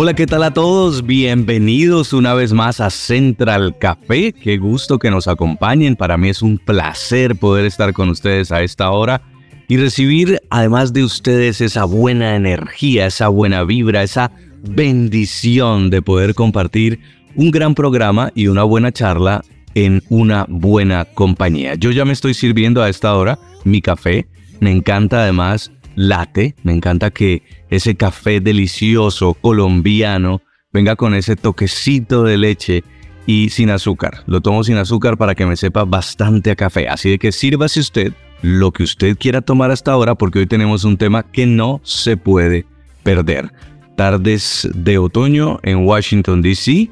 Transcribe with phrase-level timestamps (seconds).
[0.00, 1.04] Hola, ¿qué tal a todos?
[1.04, 4.32] Bienvenidos una vez más a Central Café.
[4.32, 5.96] Qué gusto que nos acompañen.
[5.96, 9.22] Para mí es un placer poder estar con ustedes a esta hora
[9.66, 14.30] y recibir, además de ustedes, esa buena energía, esa buena vibra, esa
[14.62, 17.00] bendición de poder compartir
[17.34, 19.42] un gran programa y una buena charla
[19.74, 21.74] en una buena compañía.
[21.74, 24.28] Yo ya me estoy sirviendo a esta hora mi café
[24.60, 32.22] me encanta además latte, me encanta que ese café delicioso colombiano venga con ese toquecito
[32.22, 32.84] de leche
[33.26, 34.22] y sin azúcar.
[34.26, 36.88] Lo tomo sin azúcar para que me sepa bastante a café.
[36.88, 40.84] Así de que sírvase usted lo que usted quiera tomar hasta ahora porque hoy tenemos
[40.84, 42.64] un tema que no se puede
[43.02, 43.52] perder.
[43.96, 46.88] Tardes de otoño en Washington, D.C.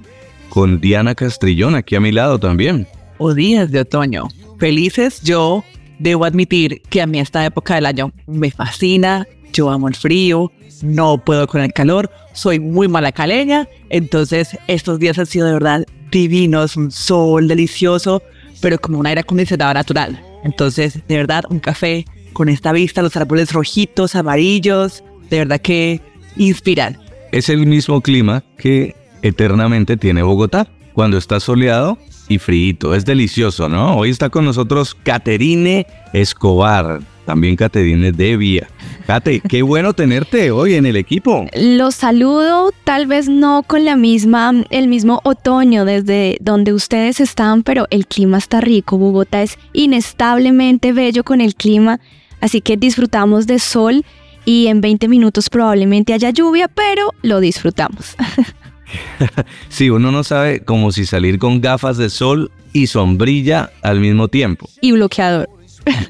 [0.48, 2.88] con Diana Castrillón aquí a mi lado también.
[3.18, 4.26] O días de otoño.
[4.58, 5.62] Felices yo
[5.98, 10.52] Debo admitir que a mí esta época del año me fascina, yo amo el frío,
[10.82, 15.54] no puedo con el calor, soy muy mala caleña, entonces estos días han sido de
[15.54, 18.22] verdad divinos, un sol delicioso,
[18.60, 20.20] pero como un aire acondicionado natural.
[20.44, 26.00] Entonces, de verdad, un café con esta vista, los árboles rojitos, amarillos, de verdad que
[26.36, 26.98] inspiran.
[27.32, 30.68] Es el mismo clima que eternamente tiene Bogotá.
[30.92, 32.94] Cuando está soleado, y frito.
[32.94, 33.96] Es delicioso, ¿no?
[33.96, 38.68] Hoy está con nosotros Caterine Escobar, también Caterine Devia.
[39.06, 41.46] Cate, qué bueno tenerte hoy en el equipo.
[41.54, 47.62] Los saludo, tal vez no con la misma, el mismo otoño desde donde ustedes están,
[47.62, 48.98] pero el clima está rico.
[48.98, 52.00] Bogotá es inestablemente bello con el clima,
[52.40, 54.04] así que disfrutamos de sol
[54.44, 58.16] y en 20 minutos probablemente haya lluvia, pero lo disfrutamos.
[59.68, 64.28] sí, uno no sabe como si salir con gafas de sol y sombrilla al mismo
[64.28, 64.68] tiempo.
[64.80, 65.48] Y bloqueador.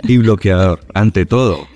[0.04, 1.66] y bloqueador, ante todo.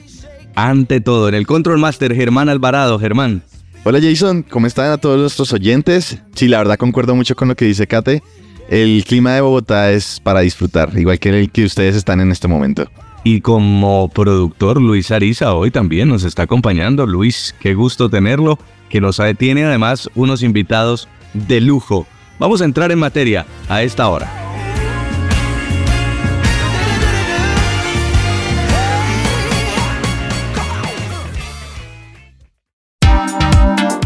[0.55, 2.99] Ante todo, en el Control Master, Germán Alvarado.
[2.99, 3.43] Germán.
[3.83, 6.19] Hola Jason, ¿cómo están a todos nuestros oyentes?
[6.35, 8.23] Sí, la verdad concuerdo mucho con lo que dice Kate.
[8.69, 12.47] El clima de Bogotá es para disfrutar, igual que el que ustedes están en este
[12.47, 12.91] momento.
[13.25, 17.07] Y como productor, Luis Ariza hoy también nos está acompañando.
[17.07, 18.59] Luis, qué gusto tenerlo
[18.91, 22.07] que nos tiene además unos invitados de lujo.
[22.39, 24.31] Vamos a entrar en materia a esta hora.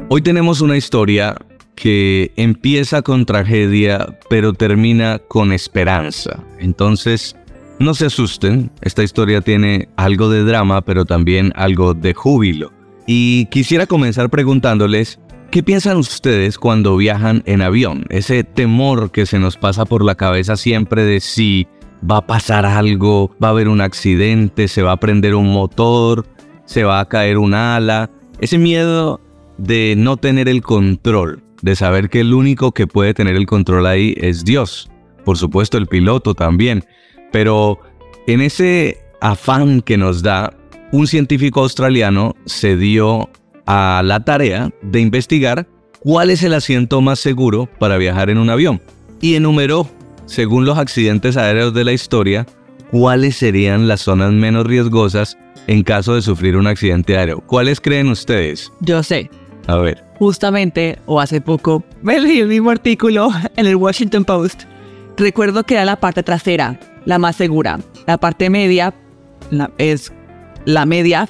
[0.08, 1.36] Hoy tenemos una historia
[1.74, 6.42] que empieza con tragedia, pero termina con esperanza.
[6.58, 7.36] Entonces,
[7.78, 12.72] no se asusten, esta historia tiene algo de drama, pero también algo de júbilo.
[13.06, 15.20] Y quisiera comenzar preguntándoles,
[15.50, 18.04] ¿qué piensan ustedes cuando viajan en avión?
[18.08, 21.66] Ese temor que se nos pasa por la cabeza siempre de si
[22.08, 26.26] va a pasar algo, va a haber un accidente, se va a prender un motor,
[26.64, 28.10] se va a caer un ala.
[28.40, 29.20] Ese miedo
[29.58, 33.86] de no tener el control, de saber que el único que puede tener el control
[33.86, 34.90] ahí es Dios.
[35.24, 36.84] Por supuesto el piloto también.
[37.32, 37.80] Pero
[38.26, 40.52] en ese afán que nos da,
[40.92, 43.28] un científico australiano se dio
[43.66, 45.66] a la tarea de investigar
[46.00, 48.80] cuál es el asiento más seguro para viajar en un avión
[49.20, 49.88] y enumeró,
[50.26, 52.46] según los accidentes aéreos de la historia,
[52.90, 55.36] cuáles serían las zonas menos riesgosas
[55.66, 57.40] en caso de sufrir un accidente aéreo.
[57.40, 58.72] ¿Cuáles creen ustedes?
[58.80, 59.30] Yo sé.
[59.66, 60.04] A ver.
[60.18, 64.62] Justamente, o hace poco, me leí el mismo artículo en el Washington Post.
[65.16, 67.80] Recuerdo que era la parte trasera, la más segura.
[68.06, 68.92] La parte media
[69.78, 70.12] es
[70.66, 71.28] la media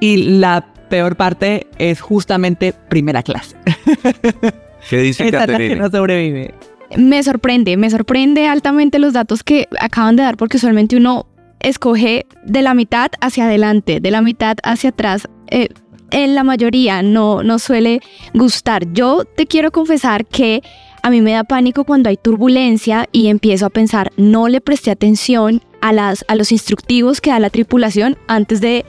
[0.00, 3.56] y la peor parte es justamente primera clase.
[4.90, 6.54] ¿Qué dice Esa que no sobrevive.
[6.96, 11.26] Me sorprende, me sorprende altamente los datos que acaban de dar porque usualmente uno
[11.60, 15.28] escoge de la mitad hacia adelante, de la mitad hacia atrás.
[15.48, 15.68] Eh,
[16.10, 18.00] en la mayoría no, no suele
[18.34, 18.92] gustar.
[18.92, 20.62] Yo te quiero confesar que
[21.02, 24.90] a mí me da pánico cuando hay turbulencia y empiezo a pensar, no le presté
[24.90, 28.84] atención a, las, a los instructivos que da la tripulación antes de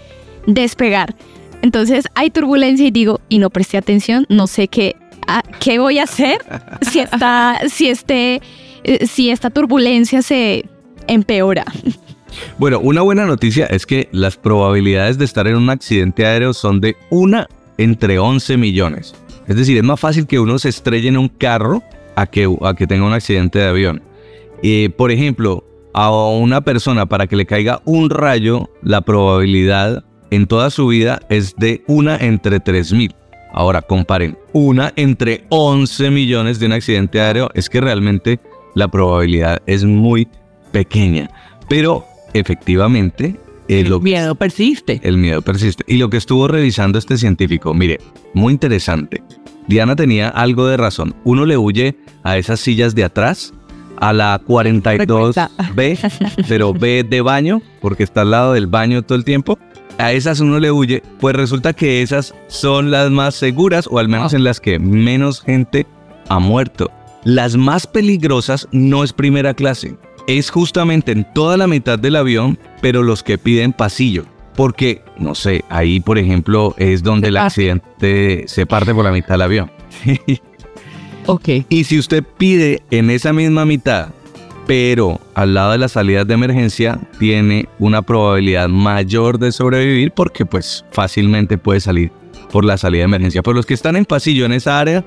[0.46, 1.16] despegar.
[1.62, 4.96] Entonces hay turbulencia y digo, y no presté atención, no sé qué,
[5.60, 6.38] qué voy a hacer
[6.82, 8.42] si, está, si, este,
[8.84, 10.66] eh, si esta turbulencia se
[11.08, 11.66] empeora.
[12.58, 16.82] Bueno, una buena noticia es que las probabilidades de estar en un accidente aéreo son
[16.82, 19.16] de una entre 11 millones.
[19.48, 21.84] Es decir, es más fácil que uno se estrelle en un carro
[22.16, 24.02] a que, a que tenga un accidente de avión.
[24.62, 30.48] Eh, por ejemplo, a una persona para que le caiga un rayo, la probabilidad en
[30.48, 33.16] toda su vida es de una entre 3000.
[33.52, 38.40] Ahora comparen, una entre 11 millones de un accidente aéreo, es que realmente
[38.74, 40.28] la probabilidad es muy
[40.72, 41.30] pequeña.
[41.70, 43.36] Pero efectivamente...
[43.68, 45.00] Eh, el miedo persiste.
[45.04, 45.84] El miedo persiste.
[45.88, 48.00] Y lo que estuvo revisando este científico, mire,
[48.34, 49.24] muy interesante.
[49.68, 51.16] Diana tenía algo de razón.
[51.24, 53.54] Uno le huye a esas sillas de atrás,
[53.98, 59.24] a la 42B, pero B de baño, porque está al lado del baño todo el
[59.24, 59.58] tiempo.
[59.98, 64.10] A esas uno le huye, pues resulta que esas son las más seguras, o al
[64.10, 65.86] menos en las que menos gente
[66.30, 66.92] ha muerto.
[67.24, 69.96] Las más peligrosas no es primera clase
[70.28, 74.26] es justamente en toda la mitad del avión, pero los que piden pasillo.
[74.56, 79.30] Porque, no sé, ahí por ejemplo es donde el accidente se parte por la mitad
[79.30, 79.72] del avión.
[81.26, 81.50] ok.
[81.70, 84.10] Y si usted pide en esa misma mitad,
[84.68, 90.46] pero al lado de las salidas de emergencia, tiene una probabilidad mayor de sobrevivir porque
[90.46, 92.12] pues fácilmente puede salir
[92.52, 93.42] por la salida de emergencia.
[93.42, 95.04] Pero los que están en pasillo en esa área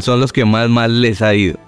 [0.00, 1.58] son los que más mal les ha ido.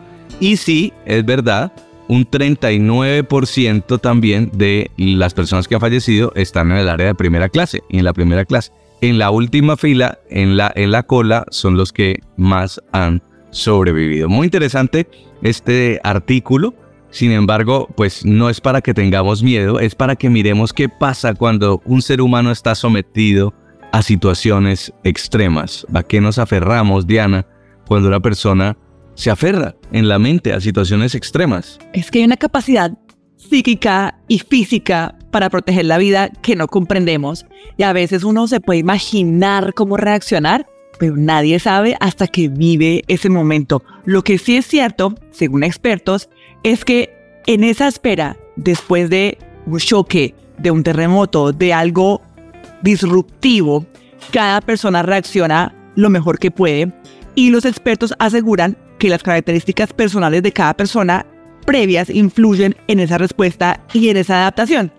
[0.41, 1.73] Y sí, es verdad,
[2.09, 7.49] un 39% también de las personas que han fallecido están en el área de primera
[7.49, 8.73] clase y en la primera clase.
[9.01, 14.29] En la última fila, en la, en la cola, son los que más han sobrevivido.
[14.29, 15.07] Muy interesante
[15.43, 16.75] este artículo.
[17.11, 21.33] Sin embargo, pues no es para que tengamos miedo, es para que miremos qué pasa
[21.35, 23.55] cuando un ser humano está sometido
[23.93, 25.87] a situaciones extremas.
[25.95, 27.47] ¿A qué nos aferramos, Diana,
[27.87, 28.77] cuando una persona
[29.19, 31.81] se aferra en la mente a situaciones extremas.
[31.93, 32.97] Es que hay una capacidad
[33.37, 37.45] psíquica y física para proteger la vida que no comprendemos
[37.77, 40.67] y a veces uno se puede imaginar cómo reaccionar,
[41.01, 43.83] pero nadie sabe hasta que vive ese momento.
[44.05, 46.31] Lo que sí es cierto, según expertos,
[46.63, 47.11] es que
[47.47, 49.37] en esa espera, después de
[49.67, 52.23] un choque, de un terremoto, de algo
[52.83, 53.85] disruptivo,
[54.31, 56.93] cada persona reacciona lo mejor que puede
[57.39, 61.25] y los expertos aseguran que las características personales de cada persona
[61.65, 64.91] previas influyen en esa respuesta y en esa adaptación.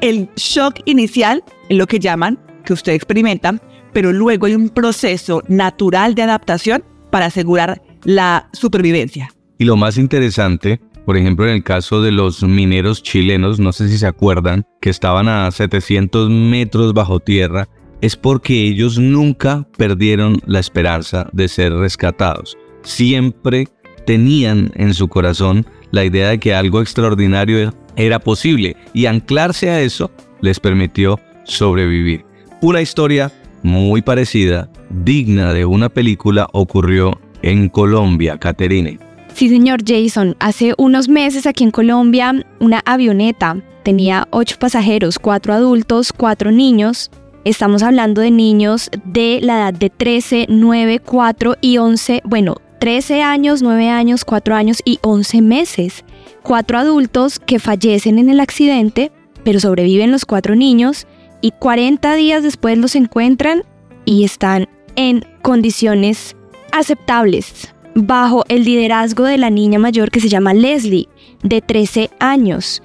[0.00, 3.60] El shock inicial es lo que llaman, que usted experimenta,
[3.92, 9.30] pero luego hay un proceso natural de adaptación para asegurar la supervivencia.
[9.56, 13.88] Y lo más interesante, por ejemplo, en el caso de los mineros chilenos, no sé
[13.88, 17.68] si se acuerdan, que estaban a 700 metros bajo tierra,
[18.00, 22.56] es porque ellos nunca perdieron la esperanza de ser rescatados
[22.86, 23.68] siempre
[24.06, 29.80] tenían en su corazón la idea de que algo extraordinario era posible y anclarse a
[29.80, 30.10] eso
[30.40, 32.24] les permitió sobrevivir.
[32.62, 33.32] Una historia
[33.62, 38.98] muy parecida, digna de una película, ocurrió en Colombia, Caterine.
[39.34, 40.36] Sí, señor Jason.
[40.38, 47.10] Hace unos meses aquí en Colombia, una avioneta tenía ocho pasajeros, cuatro adultos, cuatro niños.
[47.46, 53.22] Estamos hablando de niños de la edad de 13, 9, 4 y 11, bueno, 13
[53.22, 56.04] años, 9 años, 4 años y 11 meses.
[56.42, 59.12] Cuatro adultos que fallecen en el accidente,
[59.44, 61.06] pero sobreviven los cuatro niños
[61.40, 63.62] y 40 días después los encuentran
[64.04, 66.34] y están en condiciones
[66.72, 71.08] aceptables bajo el liderazgo de la niña mayor que se llama Leslie,
[71.44, 72.82] de 13 años.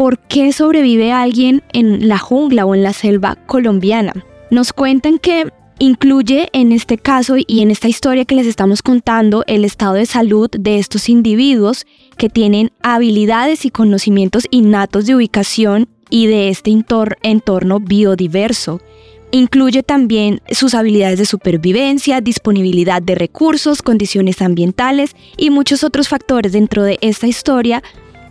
[0.00, 4.14] ¿Por qué sobrevive alguien en la jungla o en la selva colombiana?
[4.50, 9.44] Nos cuentan que Incluye en este caso y en esta historia que les estamos contando
[9.46, 11.86] el estado de salud de estos individuos
[12.18, 16.70] que tienen habilidades y conocimientos innatos de ubicación y de este
[17.22, 18.82] entorno biodiverso.
[19.30, 26.52] Incluye también sus habilidades de supervivencia, disponibilidad de recursos, condiciones ambientales y muchos otros factores
[26.52, 27.82] dentro de esta historia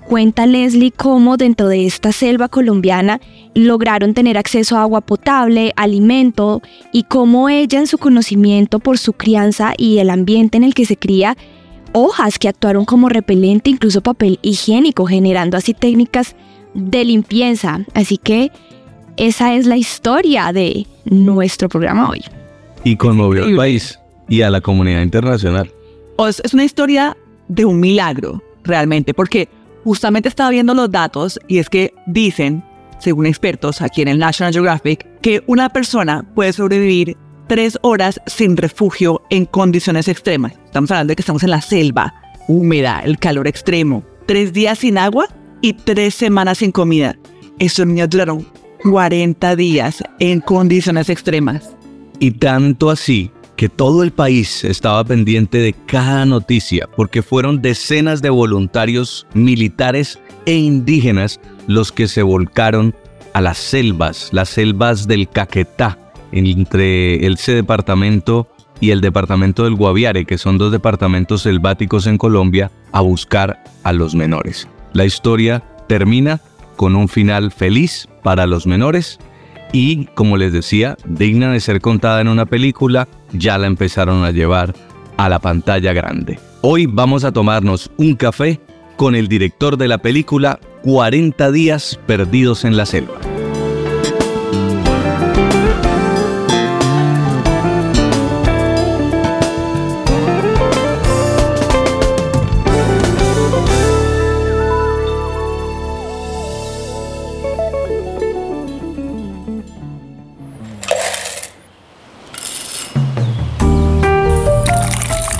[0.09, 3.21] Cuenta Leslie cómo dentro de esta selva colombiana
[3.53, 9.13] lograron tener acceso a agua potable, alimento y cómo ella en su conocimiento por su
[9.13, 11.37] crianza y el ambiente en el que se cría,
[11.93, 16.35] hojas que actuaron como repelente, incluso papel higiénico, generando así técnicas
[16.73, 17.85] de limpieza.
[17.93, 18.51] Así que
[19.15, 22.23] esa es la historia de nuestro programa hoy.
[22.83, 25.69] Y conmovió al país y a la comunidad internacional.
[26.43, 27.15] es una historia
[27.47, 29.49] de un milagro, realmente, porque
[29.83, 32.63] justamente estaba viendo los datos y es que dicen,
[32.99, 37.17] según expertos aquí en el National Geographic, que una persona puede sobrevivir
[37.47, 40.53] tres horas sin refugio en condiciones extremas.
[40.65, 42.13] Estamos hablando de que estamos en la selva,
[42.47, 45.27] húmeda, el calor extremo, tres días sin agua
[45.61, 47.17] y tres semanas sin comida.
[47.57, 48.45] Esos niños duraron
[48.83, 51.75] 40 días en condiciones extremas.
[52.19, 58.21] Y tanto así que todo el país estaba pendiente de cada noticia porque fueron decenas
[58.21, 62.95] de voluntarios militares e indígenas los que se volcaron
[63.33, 65.99] a las selvas, las selvas del Caquetá,
[66.31, 68.47] entre ese departamento
[68.79, 73.91] y el departamento del Guaviare, que son dos departamentos selváticos en Colombia, a buscar a
[73.91, 74.69] los menores.
[74.93, 76.39] La historia termina
[76.77, 79.19] con un final feliz para los menores
[79.71, 84.31] y, como les decía, digna de ser contada en una película, ya la empezaron a
[84.31, 84.73] llevar
[85.17, 86.39] a la pantalla grande.
[86.61, 88.59] Hoy vamos a tomarnos un café
[88.95, 93.28] con el director de la película 40 días perdidos en la selva.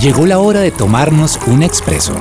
[0.01, 2.13] Llegó la hora de tomarnos un expreso.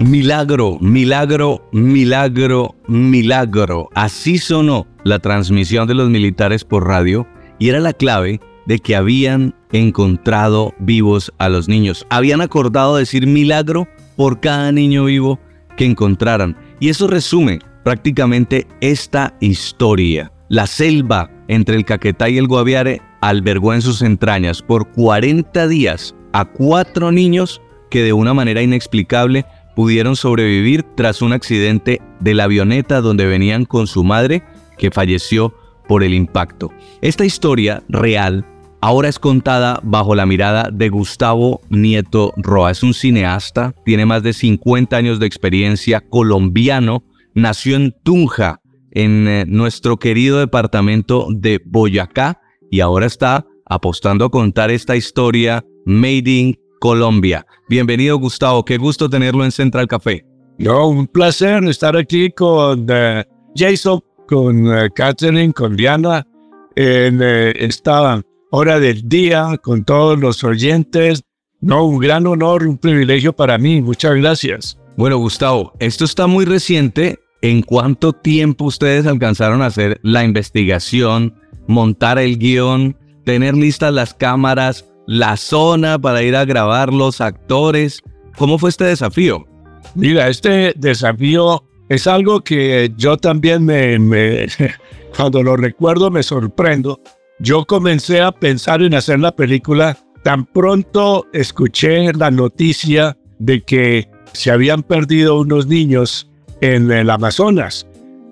[0.00, 3.90] Milagro, milagro, milagro, milagro.
[3.94, 7.26] Así sonó la transmisión de los militares por radio
[7.58, 12.06] y era la clave de que habían encontrado vivos a los niños.
[12.08, 13.86] Habían acordado decir milagro
[14.16, 15.38] por cada niño vivo
[15.76, 16.56] que encontraran.
[16.80, 20.32] Y eso resume prácticamente esta historia.
[20.48, 26.12] La selva entre el Caquetá y el Guaviare albergó en sus entrañas por 40 días
[26.32, 32.42] a cuatro niños que de una manera inexplicable pudieron sobrevivir tras un accidente de la
[32.44, 34.42] avioneta donde venían con su madre
[34.78, 35.54] que falleció
[35.86, 36.72] por el impacto.
[37.02, 38.44] Esta historia real
[38.80, 42.72] ahora es contada bajo la mirada de Gustavo Nieto Roa.
[42.72, 47.04] Es un cineasta, tiene más de 50 años de experiencia, colombiano,
[47.36, 48.60] nació en Tunja,
[48.92, 52.40] en eh, nuestro querido departamento de Boyacá,
[52.70, 57.46] y ahora está apostando a contar esta historia Made in Colombia.
[57.68, 60.24] Bienvenido Gustavo, qué gusto tenerlo en Central Café.
[60.58, 63.22] No, un placer estar aquí con eh,
[63.54, 66.26] Jason, con uh, Catherine, con Diana,
[66.74, 71.22] en esta hora del día, con todos los oyentes.
[71.60, 73.80] No, un gran honor, un privilegio para mí.
[73.80, 74.78] Muchas gracias.
[74.96, 81.34] Bueno, Gustavo, esto está muy reciente ¿En cuánto tiempo ustedes alcanzaron a hacer la investigación,
[81.66, 88.02] montar el guion, tener listas las cámaras, la zona para ir a grabar los actores?
[88.36, 89.46] ¿Cómo fue este desafío?
[89.94, 94.46] Mira, este desafío es algo que yo también me, me
[95.16, 97.00] cuando lo recuerdo me sorprendo.
[97.38, 104.08] Yo comencé a pensar en hacer la película tan pronto escuché la noticia de que
[104.32, 106.28] se habían perdido unos niños
[106.60, 107.86] en el Amazonas.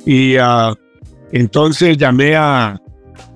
[0.07, 0.75] Y uh,
[1.33, 2.81] entonces llamé a,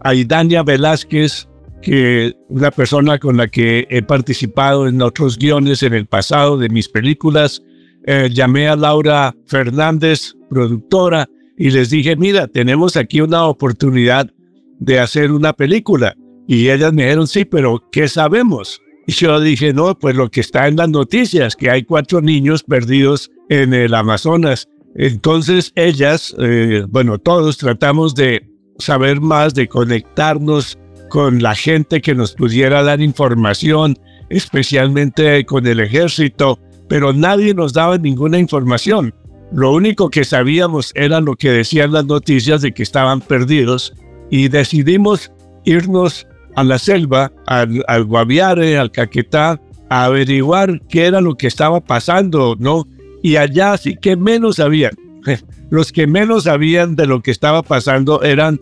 [0.02, 1.48] a Idania Velázquez,
[1.82, 6.68] que una persona con la que he participado en otros guiones en el pasado de
[6.68, 7.62] mis películas.
[8.04, 14.30] Eh, llamé a Laura Fernández, productora, y les dije, mira, tenemos aquí una oportunidad
[14.78, 16.14] de hacer una película.
[16.46, 18.80] Y ellas me dijeron, sí, pero ¿qué sabemos?
[19.06, 22.62] Y yo dije, no, pues lo que está en las noticias, que hay cuatro niños
[22.62, 24.68] perdidos en el Amazonas.
[24.98, 28.44] Entonces ellas, eh, bueno, todos tratamos de
[28.78, 30.76] saber más, de conectarnos
[31.08, 33.96] con la gente que nos pudiera dar información,
[34.28, 39.14] especialmente con el ejército, pero nadie nos daba ninguna información.
[39.52, 43.94] Lo único que sabíamos era lo que decían las noticias de que estaban perdidos
[44.30, 45.30] y decidimos
[45.64, 46.26] irnos
[46.56, 51.80] a la selva, al, al Guaviare, al Caquetá, a averiguar qué era lo que estaba
[51.80, 52.84] pasando, ¿no?
[53.22, 54.92] Y allá sí que menos sabían.
[55.70, 58.60] Los que menos sabían de lo que estaba pasando eran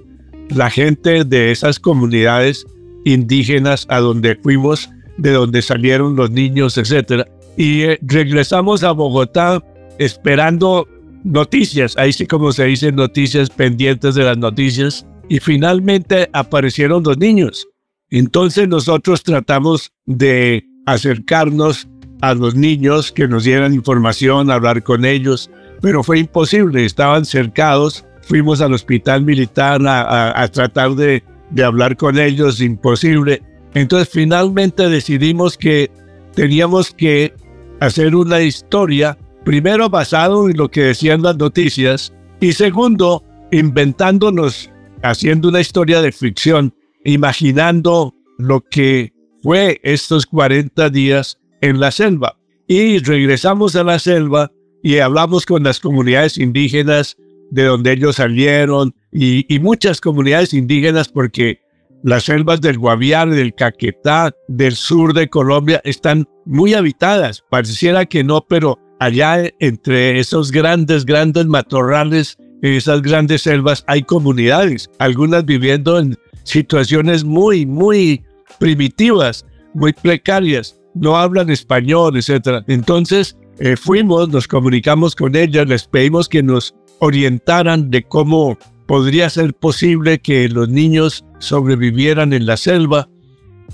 [0.48, 2.66] la gente de esas comunidades
[3.04, 7.26] indígenas a donde fuimos, de donde salieron los niños, etc.
[7.56, 9.62] Y eh, regresamos a Bogotá
[9.98, 10.88] esperando
[11.25, 17.18] noticias, ahí sí como se dice noticias, pendientes de las noticias, y finalmente aparecieron los
[17.18, 17.68] niños.
[18.10, 21.88] Entonces nosotros tratamos de acercarnos
[22.20, 28.04] a los niños que nos dieran información, hablar con ellos, pero fue imposible, estaban cercados.
[28.23, 33.42] Fuimos al hospital militar a, tratar de, de hablar con ellos, imposible.
[33.75, 35.90] Entonces finalmente decidimos que
[36.35, 37.35] teníamos que
[37.80, 44.70] hacer una historia, primero basado en lo que decían las noticias y segundo, inventándonos,
[45.02, 52.36] haciendo una historia de ficción, imaginando lo que fue estos 40 días en la selva.
[52.66, 54.50] Y regresamos a la selva
[54.82, 57.16] y hablamos con las comunidades indígenas
[57.50, 61.60] de donde ellos salieron y, muchas comunidades indígenas porque
[62.02, 67.42] las selvas del Guaviare, del Caquetá, del sur de Colombia están muy habitadas.
[67.50, 74.90] Pareciera que no, pero allá entre esos grandes, grandes matorrales, esas grandes selvas, hay comunidades,
[74.98, 78.22] algunas viviendo en situaciones muy, muy
[78.58, 79.44] primitivas,
[79.75, 82.65] muy precarias, no hablan español, etc.
[82.67, 89.29] Entonces eh, fuimos, nos comunicamos con ellas, les pedimos que nos orientaran de cómo podría
[89.31, 93.09] ser posible que los niños sobrevivieran en la selva,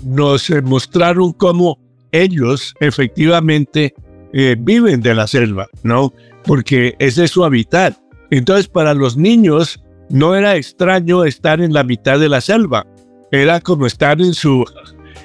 [0.03, 1.79] nos eh, mostraron cómo
[2.11, 3.93] ellos efectivamente
[4.33, 6.13] eh, viven de la selva, ¿no?
[6.45, 7.97] Porque ese es su hábitat.
[8.31, 12.85] Entonces, para los niños no era extraño estar en la mitad de la selva,
[13.31, 14.65] era como estar en su,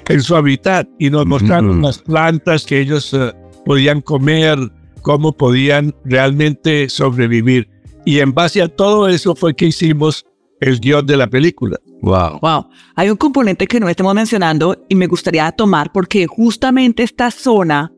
[0.09, 3.31] en su hábitat y nos mostraron las plantas que ellos eh,
[3.65, 4.57] podían comer,
[5.03, 7.69] cómo podían realmente sobrevivir.
[8.05, 10.25] Y en base a todo eso fue que hicimos
[10.59, 11.77] el guion de la película.
[12.01, 12.39] Wow.
[12.41, 12.67] Wow.
[12.95, 17.93] Hay un componente que no estamos mencionando y me gustaría tomar porque justamente esta zona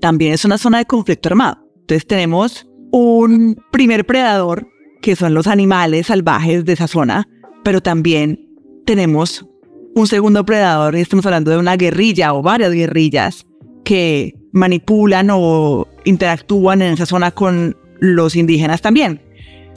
[0.00, 1.58] también es una zona de conflicto armado.
[1.80, 4.66] Entonces tenemos un primer predador,
[5.00, 7.26] que son los animales salvajes de esa zona,
[7.62, 8.48] pero también
[8.84, 9.46] tenemos
[9.94, 13.46] un segundo predador, y estamos hablando de una guerrilla o varias guerrillas
[13.84, 19.20] que manipulan o interactúan en esa zona con los indígenas también.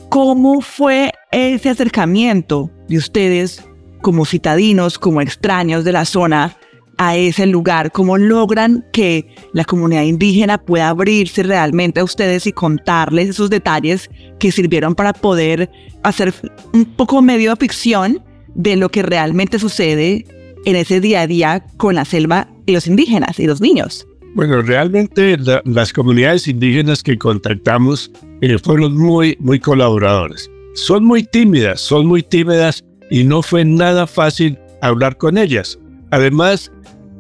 [0.10, 3.64] ¿Cómo fue ese acercamiento de ustedes
[4.02, 6.56] como citadinos, como extraños de la zona
[6.98, 7.92] a ese lugar?
[7.92, 14.10] ¿Cómo logran que la comunidad indígena pueda abrirse realmente a ustedes y contarles esos detalles
[14.40, 15.70] que sirvieron para poder
[16.04, 16.34] hacer
[16.74, 18.24] un poco medio de ficción
[18.56, 20.26] de lo que realmente sucede
[20.66, 24.08] en ese día a día con la selva y los indígenas y los niños?
[24.34, 30.50] Bueno, realmente las comunidades indígenas que contactamos eh, fueron muy, muy colaboradores.
[30.74, 35.80] Son muy tímidas, son muy tímidas y no fue nada fácil hablar con ellas.
[36.12, 36.70] Además,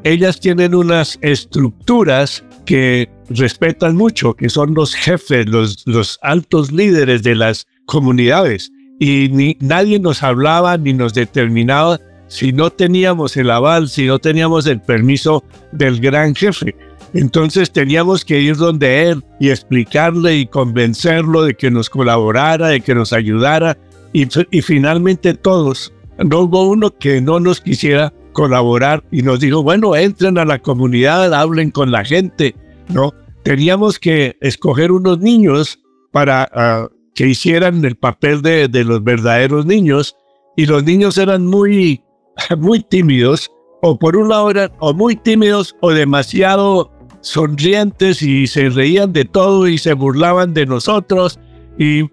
[0.03, 7.23] ellas tienen unas estructuras que respetan mucho, que son los jefes, los, los altos líderes
[7.23, 8.71] de las comunidades.
[8.99, 14.19] Y ni, nadie nos hablaba ni nos determinaba si no teníamos el aval, si no
[14.19, 16.75] teníamos el permiso del gran jefe.
[17.13, 22.81] Entonces teníamos que ir donde él y explicarle y convencerlo de que nos colaborara, de
[22.81, 23.77] que nos ayudara.
[24.11, 24.27] Y,
[24.61, 30.37] finalmente todos, no hubo uno que no nos quisiera colaborar y nos dijo, bueno, entren
[30.37, 32.55] a la comunidad, hablen con la gente,
[32.89, 33.13] ¿no?
[33.43, 35.79] Teníamos que escoger unos niños
[36.11, 40.15] para ah, que hicieran el papel de, de los verdaderos niños
[40.55, 42.03] y los niños eran muy,
[42.57, 43.51] muy tímidos,
[43.81, 49.25] o por un lado eran o muy tímidos o demasiado sonrientes y se reían de
[49.25, 51.39] todo y se burlaban de nosotros
[51.77, 52.03] y,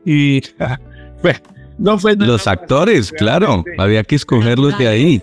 [1.79, 5.23] no fue los actores, claro, había que escogerlos de ahí.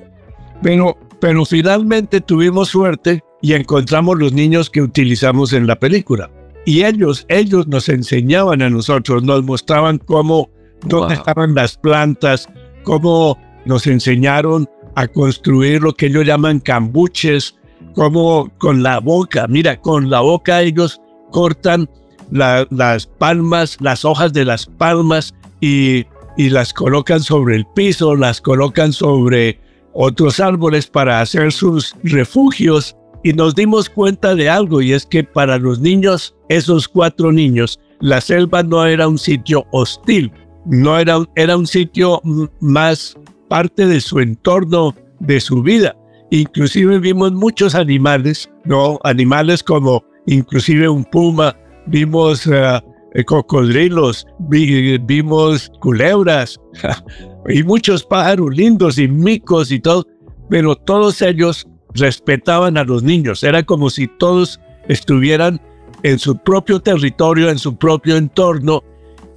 [0.62, 6.30] Pero, pero finalmente tuvimos suerte y encontramos los niños que utilizamos en la película.
[6.66, 10.50] Y ellos, ellos nos enseñaban a nosotros, nos mostraban cómo,
[10.86, 12.48] dónde estaban las plantas,
[12.84, 17.56] cómo nos enseñaron a construir lo que ellos llaman cambuches,
[17.96, 21.90] como con la boca, mira, con la boca ellos cortan
[22.32, 26.06] las palmas, las hojas de las palmas y,
[26.38, 29.60] y las colocan sobre el piso, las colocan sobre
[29.94, 32.96] otros árboles para hacer sus refugios.
[33.24, 37.80] Y nos dimos cuenta de algo, y es que para los niños, esos cuatro niños,
[38.00, 40.32] la selva no era un sitio hostil,
[40.66, 42.22] no era, era un sitio
[42.62, 43.18] más
[43.50, 45.96] parte de su entorno, de su vida.
[46.32, 49.00] Inclusive vimos muchos animales, ¿no?
[49.04, 51.56] Animales como inclusive un puma,
[51.88, 52.80] vimos uh,
[53.26, 56.60] cocodrilos, vimos culebras
[57.50, 60.06] y muchos pájaros lindos y micos y todo,
[60.50, 63.44] pero todos ellos respetaban a los niños.
[63.44, 65.62] Era como si todos estuvieran
[66.04, 68.84] en su propio territorio, en su propio entorno,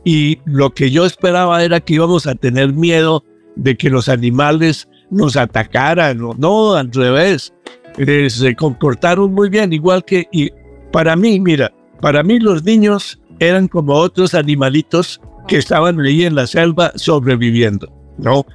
[0.05, 3.25] y lo que yo esperaba era que íbamos a tener miedo
[3.57, 7.53] de que los animales nos atacaran, no, no al revés.
[7.99, 10.51] Eh, se comportaron muy bien, igual que, y
[10.93, 16.35] Para mí, mira, para mí los niños eran como otros animalitos que estaban ahí en
[16.35, 18.47] la selva sobreviviendo, ¿no?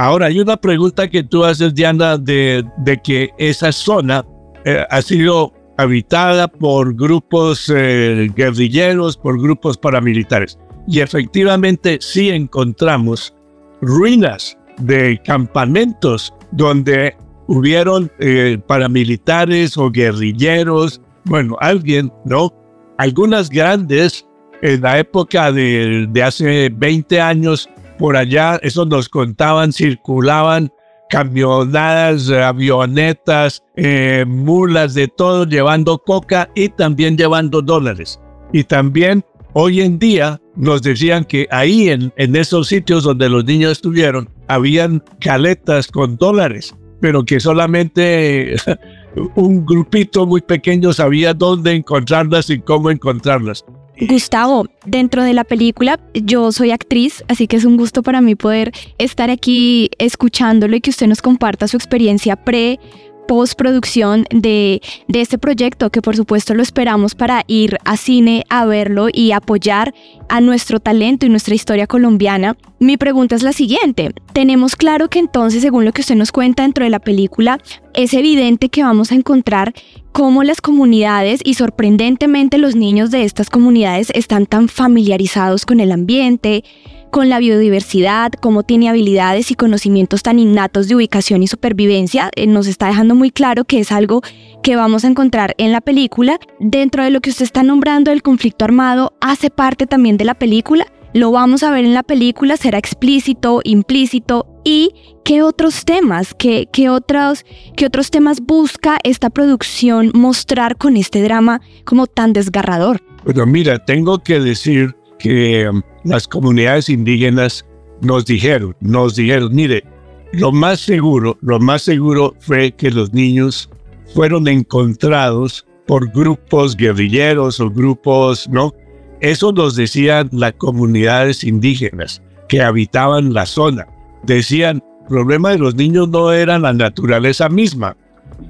[0.00, 4.24] Ahora, hay una pregunta que tú haces, Diana, de, de que esa zona
[4.64, 10.58] eh, ha sido habitada por grupos eh, guerrilleros, por grupos paramilitares.
[10.88, 13.34] Y efectivamente sí encontramos
[13.82, 17.14] ruinas de campamentos donde
[17.48, 22.50] hubieron eh, paramilitares o guerrilleros, bueno, alguien, ¿no?
[22.96, 24.26] Algunas grandes
[24.62, 27.68] en la época de, hace 20 años,
[28.00, 30.72] por allá, eso nos contaban, circulaban
[31.10, 38.18] camionadas, avionetas, eh, mulas, de todo, llevando coca y también llevando dólares.
[38.54, 43.72] Y también hoy en día nos decían que ahí en esos sitios donde los niños
[43.72, 48.54] estuvieron, habían caletas con dólares, pero que solamente
[49.36, 53.62] un grupito muy pequeño sabía dónde encontrarlas y cómo encontrarlas.
[54.00, 58.34] Gustavo, dentro de la película, yo soy actriz, así que es un gusto para mí
[58.34, 62.80] poder estar aquí escuchándolo y que usted nos comparta su experiencia pre
[63.28, 68.64] postproducción de, de este proyecto, que por supuesto lo esperamos para ir a cine a
[68.64, 69.94] verlo y apoyar
[70.28, 72.56] a nuestro talento y nuestra historia colombiana.
[72.80, 74.12] Mi pregunta es la siguiente.
[74.32, 77.60] Tenemos claro que entonces, según lo que usted nos cuenta dentro de la película,
[77.94, 79.74] es evidente que vamos a encontrar
[80.12, 85.92] cómo las comunidades y sorprendentemente los niños de estas comunidades están tan familiarizados con el
[85.92, 86.64] ambiente,
[87.10, 92.46] con la biodiversidad, cómo tiene habilidades y conocimientos tan innatos de ubicación y supervivencia, eh,
[92.46, 94.22] nos está dejando muy claro que es algo
[94.62, 96.38] que vamos a encontrar en la película.
[96.58, 100.34] Dentro de lo que usted está nombrando el conflicto armado, hace parte también de la
[100.34, 100.86] película.
[101.12, 104.90] Lo vamos a ver en la película, será explícito, implícito y
[105.24, 107.44] qué otros temas, qué, qué, otros,
[107.76, 113.00] qué otros temas busca esta producción mostrar con este drama como tan desgarrador.
[113.24, 117.64] Bueno, mira, tengo que decir que um, las comunidades indígenas
[118.00, 119.84] nos dijeron, nos dijeron, mire,
[120.32, 123.68] lo más seguro, lo más seguro fue que los niños
[124.14, 128.72] fueron encontrados por grupos guerrilleros o grupos, ¿no?
[129.20, 133.86] Eso nos decían las comunidades indígenas que habitaban la zona.
[134.24, 137.96] Decían, el problema de los niños no era la naturaleza misma,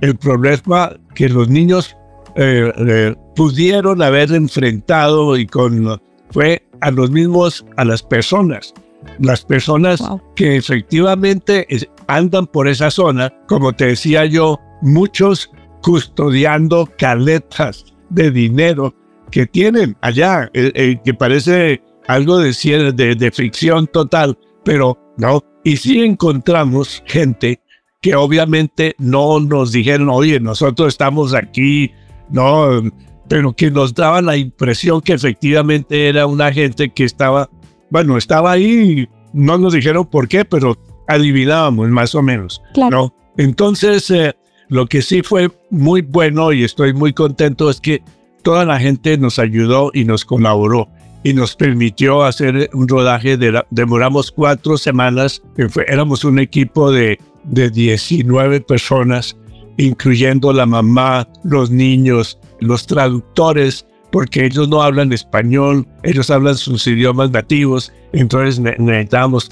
[0.01, 1.97] el problema que los niños
[2.37, 8.73] eh, eh, pudieron haber enfrentado y con fue a los mismos, a las personas.
[9.19, 10.03] Las personas
[10.37, 11.67] que efectivamente
[12.07, 15.51] andan por esa zona, como te decía yo, muchos
[15.83, 18.95] custodiando caletas de dinero
[19.31, 22.53] que tienen allá, eh, eh, que parece algo de,
[22.95, 25.43] de, de ficción total, pero no.
[25.65, 27.61] Y sí encontramos gente
[28.01, 31.93] que obviamente no nos dijeron, oye, nosotros estamos aquí,
[32.31, 32.83] no,
[33.29, 37.51] pero que nos daba la impresión que efectivamente era una gente que estaba,
[37.91, 42.63] bueno, estaba ahí, no nos dijeron por qué, pero adivinábamos más o menos.
[42.91, 43.15] ¿no?
[43.37, 44.35] Entonces, eh,
[44.69, 48.03] lo que sí fue muy bueno y estoy muy contento es que
[48.43, 50.89] toda la gente nos ayudó y nos colaboró
[51.23, 53.37] y nos permitió hacer un rodaje.
[53.37, 55.43] De demoramos cuatro semanas,
[55.87, 59.37] éramos un equipo de, de 19 personas,
[59.77, 66.87] incluyendo la mamá, los niños, los traductores, porque ellos no hablan español, ellos hablan sus
[66.87, 69.49] idiomas nativos, entonces necesitábamos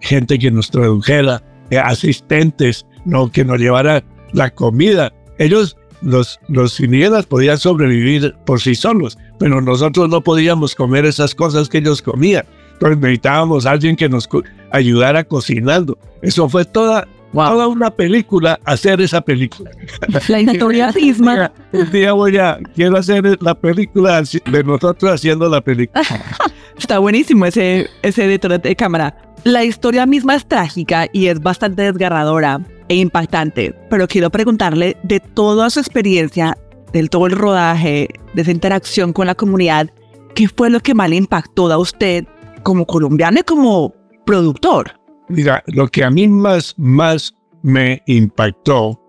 [0.00, 5.12] gente que nos tradujera, eh, asistentes, no que nos llevara la comida.
[5.38, 11.34] Ellos, los, los indígenas, podían sobrevivir por sí solos, pero nosotros no podíamos comer esas
[11.34, 12.44] cosas que ellos comían.
[12.74, 14.28] Entonces necesitábamos a alguien que nos
[14.70, 15.98] ayudara cocinando.
[16.22, 19.70] Eso fue toda Toda una película, hacer esa película.
[20.28, 21.50] La historia misma.
[21.72, 26.04] Un día voy a, quiero hacer la película de nosotros haciendo la película.
[26.78, 29.16] Está buenísimo ese, ese editor de cámara.
[29.42, 35.20] La historia misma es trágica y es bastante desgarradora e impactante, pero quiero preguntarle de
[35.20, 36.56] toda su experiencia,
[36.92, 39.90] del todo el rodaje, de esa interacción con la comunidad,
[40.34, 42.24] ¿qué fue lo que más le impactó a usted
[42.62, 43.94] como colombiano y como
[44.26, 44.92] productor?
[45.28, 49.00] Mira, lo que a mí más, más me impactó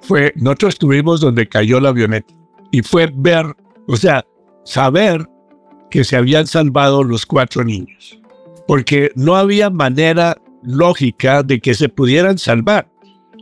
[0.00, 2.32] fue, nosotros estuvimos donde cayó la avioneta
[2.70, 3.46] y fue ver,
[3.88, 4.24] o sea,
[4.64, 5.28] saber
[5.90, 8.20] que se habían salvado los cuatro niños,
[8.66, 12.88] porque no había manera lógica de que se pudieran salvar.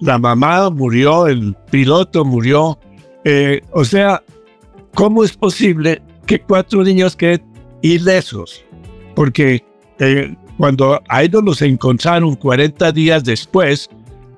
[0.02, 2.76] La mamá murió, el piloto murió,
[3.22, 4.20] eh, o sea,
[4.94, 7.44] ¿cómo es posible que cuatro niños queden
[7.82, 8.64] ilesos?
[9.14, 9.64] Porque
[10.00, 13.88] eh, cuando a ellos los encontraron 40 días después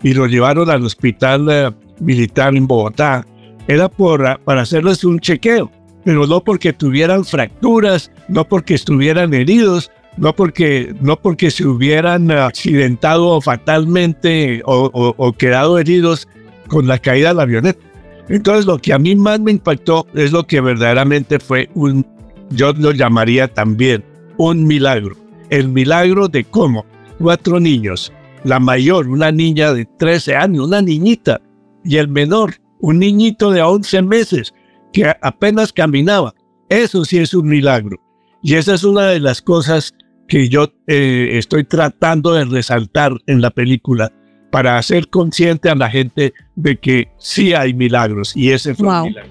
[0.03, 3.27] y los llevaron al hospital eh, militar en Bogotá,
[3.66, 5.72] era por, para hacerles un chequeo,
[6.05, 12.31] pero no porque tuvieran fracturas, no porque estuvieran heridos, no porque, no porque se hubieran
[12.31, 16.29] accidentado fatalmente o, o quedado heridos
[16.68, 17.81] con la caída de la avioneta.
[18.29, 22.07] Entonces lo que a mí más me impactó es lo que verdaderamente fue un,
[22.50, 24.05] yo lo llamaría también
[24.38, 25.16] un milagro.
[25.50, 26.87] El milagro de cómo
[27.18, 28.12] cuatro niños,
[28.44, 31.40] la mayor, una niña de 13 años, una niñita,
[31.85, 34.55] y el menor, un niñito de 11 meses,
[34.92, 36.35] que apenas caminaba.
[36.68, 37.98] Eso sí es un milagro.
[38.42, 39.94] Y esa es una de las cosas
[40.29, 44.13] que yo eh, estoy tratando de resaltar en la película
[44.51, 49.09] para hacer consciente a la gente de que sí hay milagros y ese fue un
[49.09, 49.31] milagro.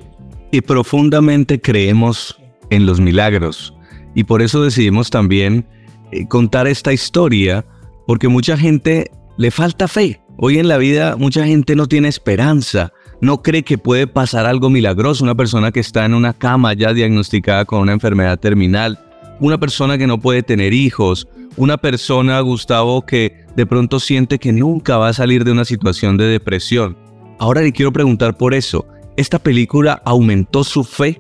[0.51, 2.37] Y profundamente creemos
[2.69, 3.73] en los milagros
[4.15, 5.65] y por eso decidimos también
[6.11, 7.65] eh, contar esta historia
[8.05, 10.21] porque mucha gente le falta fe.
[10.37, 14.69] Hoy en la vida mucha gente no tiene esperanza, no cree que puede pasar algo
[14.69, 15.23] milagroso.
[15.23, 18.99] Una persona que está en una cama ya diagnosticada con una enfermedad terminal,
[19.43, 21.27] una persona que no puede tener hijos,
[21.57, 26.15] una persona, Gustavo, que de pronto siente que nunca va a salir de una situación
[26.15, 26.97] de depresión.
[27.39, 28.87] Ahora le quiero preguntar por eso.
[29.17, 31.19] ¿Esta película aumentó su fe?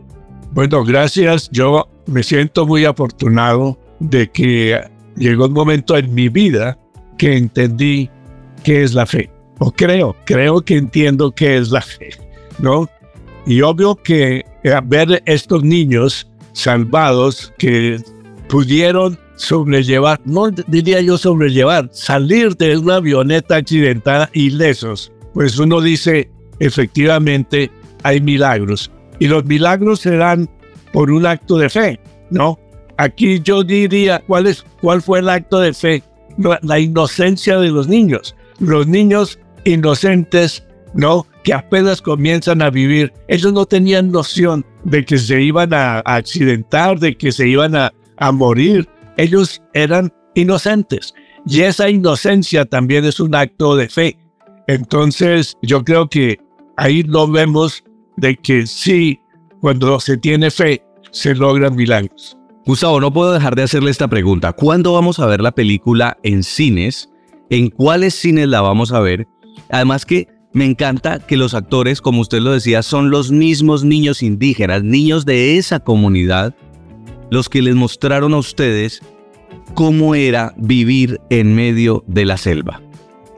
[0.53, 1.49] Bueno, gracias.
[1.51, 4.79] Yo me siento muy afortunado de que
[5.17, 6.79] llegó un momento en mi vida
[7.17, 8.09] que entendí
[8.63, 9.29] qué es la fe.
[9.59, 12.11] O creo, creo que entiendo qué es la fe,
[12.59, 12.87] ¿no?
[13.45, 17.97] Y obvio que eh, ver estos niños salvados que
[18.53, 26.29] pudieron sobrellevar, no diría yo sobrellevar, salir de una avioneta accidentada ilesos, pues uno dice,
[26.59, 27.71] efectivamente,
[28.03, 28.91] hay milagros.
[29.17, 30.47] Y los milagros se dan
[30.91, 32.59] por un acto de fe, ¿no?
[32.97, 36.03] Aquí yo diría, ¿cuál, es, cuál fue el acto de fe?
[36.61, 38.35] La inocencia de los niños.
[38.59, 40.63] Los niños inocentes,
[40.93, 41.25] ¿no?
[41.43, 43.11] Que apenas comienzan a vivir.
[43.27, 47.91] Ellos no tenían noción de que se iban a, accidentar, de que se iban a,
[48.23, 48.87] a morir.
[49.17, 51.13] Ellos eran inocentes.
[51.45, 54.17] Y esa inocencia también es un acto de fe.
[54.67, 56.39] Entonces, yo creo que
[56.77, 57.83] ahí lo vemos
[58.15, 59.19] de que sí,
[59.59, 60.81] cuando se tiene fe,
[61.11, 62.37] se logran milagros.
[62.65, 64.53] Gustavo, no puedo dejar de hacerle esta pregunta.
[64.53, 67.09] ¿Cuándo vamos a ver la película en cines?
[67.49, 69.27] ¿En cuáles cines la vamos a ver?
[69.69, 74.23] Además que me encanta que los actores, como usted lo decía, son los mismos niños
[74.23, 76.55] indígenas, niños de esa comunidad,
[77.33, 79.01] los que les mostraron a ustedes
[79.73, 82.79] cómo era vivir en medio de la selva.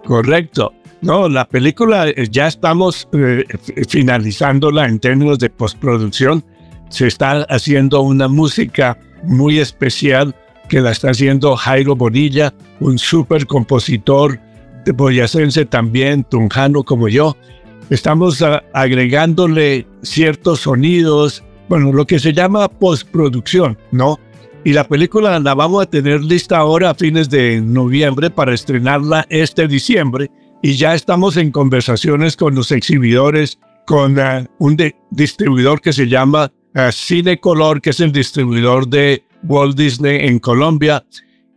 [0.04, 0.74] Correcto.
[1.02, 3.46] No, la película eh, ya estamos eh,
[3.88, 6.44] finalizándola en términos de postproducción.
[6.90, 10.36] Se está haciendo una música muy especial
[10.68, 14.40] que la está haciendo Jairo Bonilla, un super compositor
[14.84, 17.38] de boyacense también, tunjano como yo.
[17.90, 24.20] Estamos agregándole ciertos sonidos, bueno, lo que se llama postproducción, ¿no?
[24.64, 29.26] Y la película la vamos a tener lista ahora a fines de noviembre para estrenarla
[29.30, 30.32] este diciembre.
[30.64, 34.76] Y ya estamos en conversaciones con los exhibidores, con uh, un
[35.12, 40.40] distribuidor que se llama uh, Cine Color, que es el distribuidor de Walt Disney en
[40.40, 41.06] Colombia.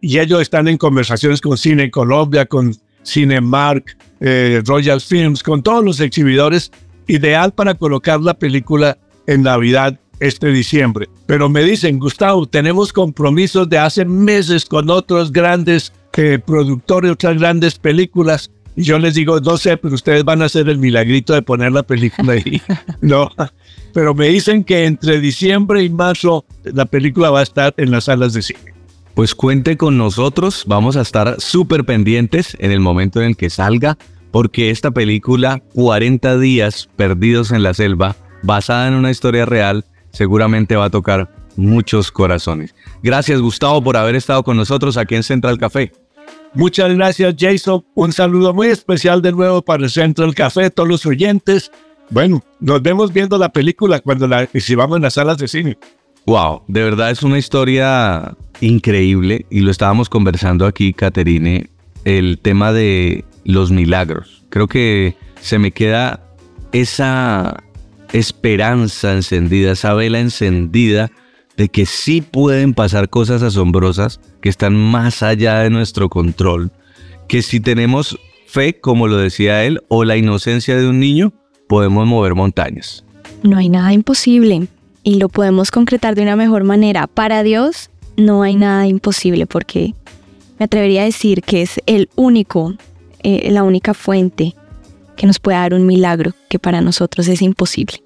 [0.03, 5.83] Y ellos están en conversaciones con Cine Colombia, con Cinemark, eh, Royal Films, con todos
[5.83, 6.71] los exhibidores,
[7.07, 11.09] ideal para colocar la película en Navidad este diciembre.
[11.27, 17.38] Pero me dicen, Gustavo, tenemos compromisos de hace meses con otros grandes eh, productores, otras
[17.38, 18.51] grandes películas.
[18.75, 21.71] Y yo les digo, no sé, pero ustedes van a hacer el milagrito de poner
[21.71, 22.61] la película ahí.
[23.01, 23.31] no,
[23.93, 28.05] pero me dicen que entre diciembre y marzo la película va a estar en las
[28.05, 28.75] salas de cine.
[29.14, 33.51] Pues cuente con nosotros, vamos a estar súper pendientes en el momento en el que
[33.51, 33.99] salga,
[34.31, 40.77] porque esta película, 40 días perdidos en la selva, basada en una historia real, seguramente
[40.77, 42.74] va a tocar muchos corazones.
[43.03, 45.92] Gracias Gustavo por haber estado con nosotros aquí en Central Café.
[46.55, 51.05] Muchas gracias Jason, un saludo muy especial de nuevo para el Central Café, todos los
[51.05, 51.70] oyentes.
[52.11, 55.79] Bueno, nos vemos viendo la película cuando la exhibamos en las salas de cine.
[56.27, 61.70] Wow, de verdad es una historia increíble y lo estábamos conversando aquí, Caterine,
[62.05, 64.44] el tema de los milagros.
[64.51, 66.20] Creo que se me queda
[66.72, 67.62] esa
[68.12, 71.11] esperanza encendida, esa vela encendida
[71.57, 76.71] de que sí pueden pasar cosas asombrosas que están más allá de nuestro control,
[77.27, 81.33] que si tenemos fe, como lo decía él, o la inocencia de un niño,
[81.68, 83.05] podemos mover montañas.
[83.42, 84.68] No hay nada imposible
[85.03, 87.07] y lo podemos concretar de una mejor manera.
[87.07, 89.94] Para Dios no hay nada imposible porque
[90.59, 92.75] me atrevería a decir que es el único,
[93.23, 94.55] eh, la única fuente
[95.18, 98.02] que nos puede dar un milagro que para nosotros es imposible.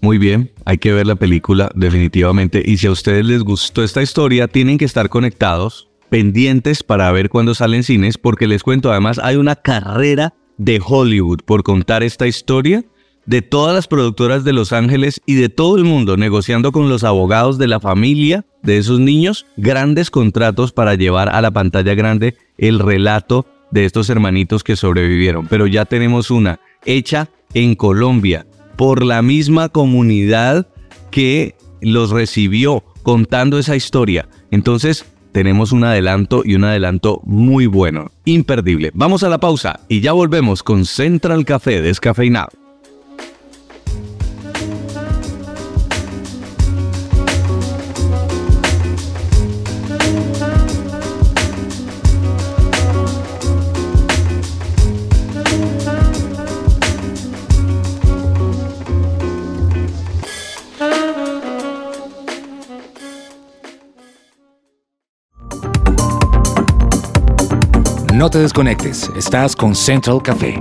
[0.00, 2.62] Muy bien, hay que ver la película definitivamente.
[2.64, 7.28] Y si a ustedes les gustó esta historia, tienen que estar conectados, pendientes para ver
[7.28, 12.26] cuándo salen cines, porque les cuento, además hay una carrera de Hollywood por contar esta
[12.26, 12.84] historia
[13.26, 17.04] de todas las productoras de Los Ángeles y de todo el mundo negociando con los
[17.04, 22.36] abogados de la familia de esos niños grandes contratos para llevar a la pantalla grande
[22.56, 25.46] el relato de estos hermanitos que sobrevivieron.
[25.46, 30.68] Pero ya tenemos una hecha en Colombia por la misma comunidad
[31.10, 34.28] que los recibió contando esa historia.
[34.50, 38.90] Entonces, tenemos un adelanto y un adelanto muy bueno, imperdible.
[38.94, 42.67] Vamos a la pausa y ya volvemos con Central Café descafeinado.
[68.18, 70.60] No te desconectes, estás con Central Café.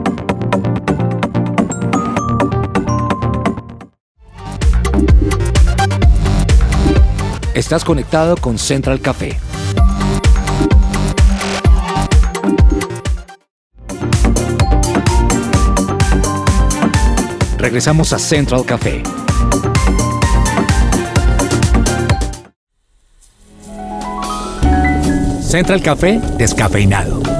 [7.56, 9.40] Estás conectado con Central Café.
[17.58, 19.02] Regresamos a Central Café.
[25.42, 27.37] Central Café descafeinado.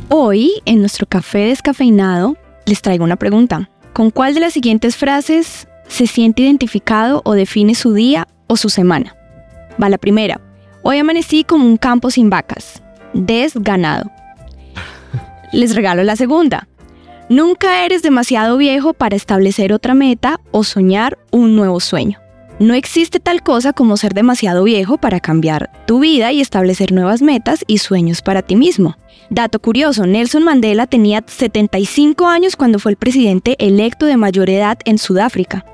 [0.08, 3.70] Hoy, en nuestro café descafeinado, les traigo una pregunta.
[3.94, 8.68] ¿Con cuál de las siguientes frases se siente identificado o define su día o su
[8.68, 9.14] semana?
[9.80, 10.40] Va la primera.
[10.82, 12.82] Hoy amanecí como un campo sin vacas.
[13.12, 14.10] Desganado.
[15.52, 16.66] Les regalo la segunda.
[17.28, 22.18] Nunca eres demasiado viejo para establecer otra meta o soñar un nuevo sueño.
[22.60, 27.20] No existe tal cosa como ser demasiado viejo para cambiar tu vida y establecer nuevas
[27.20, 28.96] metas y sueños para ti mismo.
[29.28, 34.78] Dato curioso, Nelson Mandela tenía 75 años cuando fue el presidente electo de mayor edad
[34.84, 35.64] en Sudáfrica.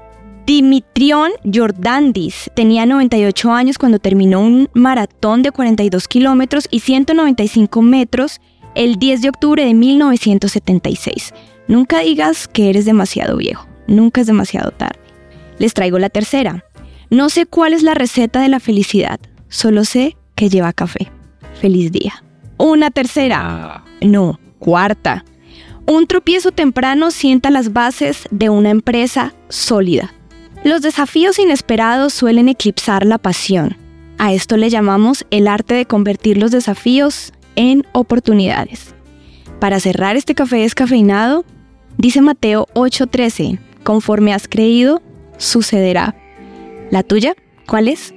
[0.47, 8.41] Dimitrión Jordandis tenía 98 años cuando terminó un maratón de 42 kilómetros y 195 metros
[8.75, 11.35] el 10 de octubre de 1976.
[11.69, 14.99] Nunca digas que eres demasiado viejo, nunca es demasiado tarde.
[15.59, 16.65] Les traigo la tercera.
[17.11, 19.19] No sé cuál es la receta de la felicidad,
[19.49, 21.11] solo sé que lleva café.
[21.61, 22.23] Feliz día.
[22.57, 23.83] Una tercera.
[24.01, 25.25] No, cuarta.
[25.87, 30.15] Un tropiezo temprano sienta las bases de una empresa sólida.
[30.63, 33.77] Los desafíos inesperados suelen eclipsar la pasión.
[34.19, 38.95] A esto le llamamos el arte de convertir los desafíos en oportunidades.
[39.59, 41.45] Para cerrar este café descafeinado,
[41.99, 45.03] dice Mateo 8:13, conforme has creído,
[45.39, 46.15] sucederá.
[46.91, 47.37] ¿La tuya?
[47.69, 48.13] ¿Cuál es?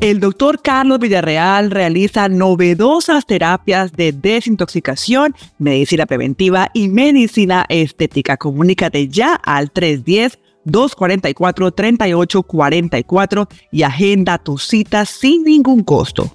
[0.00, 8.36] El doctor Carlos Villarreal realiza novedosas terapias de desintoxicación, medicina preventiva y medicina estética.
[8.36, 16.32] Comunícate ya al 310 244-3844 y agenda tu cita sin ningún costo.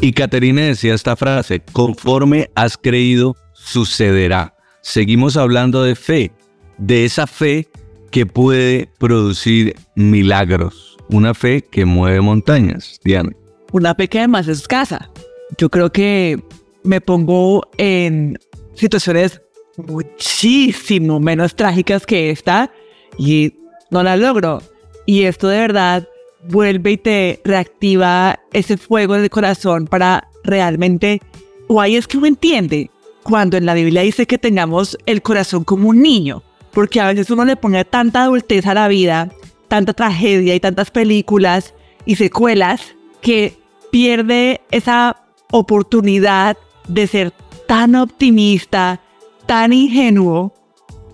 [0.00, 4.54] Y Caterina decía esta frase, conforme has creído, sucederá.
[4.82, 6.30] Seguimos hablando de fe,
[6.76, 7.68] de esa fe
[8.10, 13.30] que puede producir milagros, una fe que mueve montañas, Diana.
[13.72, 15.10] Una fe que más escasa.
[15.56, 16.38] Yo creo que
[16.82, 18.38] me pongo en
[18.74, 19.40] situaciones
[19.76, 22.70] muchísimo menos trágicas que esta
[23.18, 23.54] y
[23.90, 24.62] no la logro.
[25.06, 26.08] Y esto de verdad
[26.48, 31.20] vuelve y te reactiva ese fuego del corazón para realmente,
[31.68, 32.90] o ahí es que uno entiende
[33.22, 37.30] cuando en la Biblia dice que tengamos el corazón como un niño, porque a veces
[37.30, 39.30] uno le pone tanta adultez a la vida,
[39.68, 43.56] tanta tragedia y tantas películas y secuelas que
[43.90, 46.58] pierde esa oportunidad
[46.88, 47.32] de ser
[47.66, 49.00] tan optimista,
[49.46, 50.52] tan ingenuo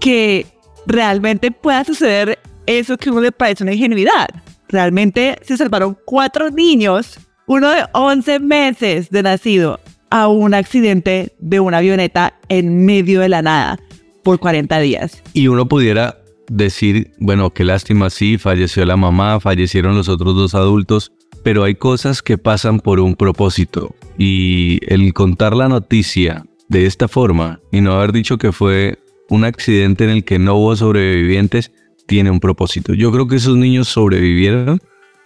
[0.00, 0.46] que
[0.86, 4.28] realmente pueda suceder eso que uno le parece una ingenuidad.
[4.68, 11.60] Realmente se salvaron cuatro niños, uno de 11 meses de nacido, a un accidente de
[11.60, 13.78] una avioneta en medio de la nada
[14.22, 15.22] por 40 días.
[15.32, 16.18] Y uno pudiera
[16.48, 21.12] decir, bueno, qué lástima, sí, falleció la mamá, fallecieron los otros dos adultos,
[21.44, 23.94] pero hay cosas que pasan por un propósito.
[24.18, 28.98] Y el contar la noticia de esta forma y no haber dicho que fue
[29.28, 31.72] un accidente en el que no hubo sobrevivientes,
[32.06, 32.94] tiene un propósito.
[32.94, 34.80] Yo creo que esos niños sobrevivieron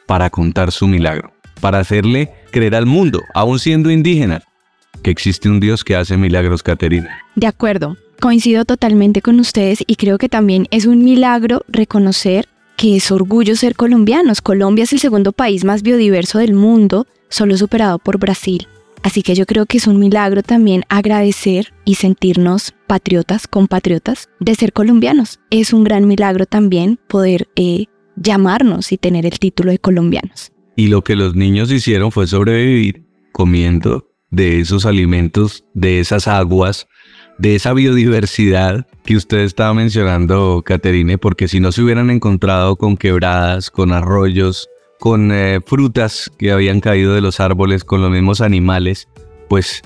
[0.07, 4.42] para contar su milagro, para hacerle creer al mundo, aún siendo indígenas,
[5.03, 7.18] que existe un Dios que hace milagros, Caterina.
[7.36, 12.97] De acuerdo, coincido totalmente con ustedes y creo que también es un milagro reconocer que
[12.97, 14.40] es orgullo ser colombianos.
[14.40, 18.66] Colombia es el segundo país más biodiverso del mundo, solo superado por Brasil.
[19.05, 24.55] Así que yo creo que es un milagro también agradecer y sentirnos patriotas, compatriotas de
[24.55, 25.41] ser colombianos.
[25.51, 27.85] Es un gran milagro también poder eh,
[28.17, 30.53] llamarnos y tener el título de colombianos.
[30.75, 36.89] Y lo que los niños hicieron fue sobrevivir comiendo de esos alimentos, de esas aguas,
[37.37, 42.97] de esa biodiversidad que usted estaba mencionando, Caterine, porque si no se hubieran encontrado con
[42.97, 44.67] quebradas, con arroyos,
[45.05, 49.07] con eh, frutas que habían caído de los árboles, con los mismos animales,
[49.51, 49.83] pues